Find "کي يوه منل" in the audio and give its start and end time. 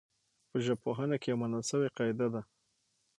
1.21-1.63